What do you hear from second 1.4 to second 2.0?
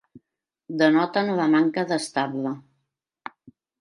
la manca